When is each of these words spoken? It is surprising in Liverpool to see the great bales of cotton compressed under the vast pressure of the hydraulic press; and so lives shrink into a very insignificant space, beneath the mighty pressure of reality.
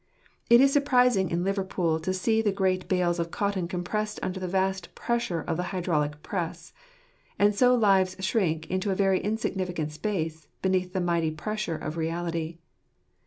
It 0.49 0.61
is 0.61 0.73
surprising 0.73 1.29
in 1.29 1.43
Liverpool 1.43 1.99
to 1.99 2.11
see 2.11 2.41
the 2.41 2.51
great 2.51 2.87
bales 2.87 3.19
of 3.19 3.29
cotton 3.29 3.67
compressed 3.67 4.19
under 4.23 4.39
the 4.39 4.47
vast 4.47 4.95
pressure 4.95 5.41
of 5.41 5.57
the 5.57 5.61
hydraulic 5.69 6.23
press; 6.23 6.73
and 7.37 7.53
so 7.53 7.75
lives 7.75 8.15
shrink 8.19 8.65
into 8.71 8.89
a 8.89 8.95
very 8.95 9.19
insignificant 9.19 9.91
space, 9.91 10.47
beneath 10.63 10.93
the 10.93 11.01
mighty 11.01 11.29
pressure 11.29 11.75
of 11.77 11.97
reality. 11.97 12.57